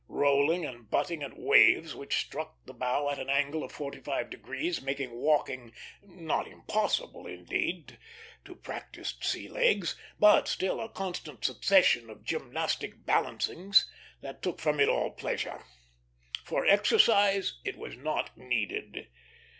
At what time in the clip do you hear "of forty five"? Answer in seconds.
3.63-4.31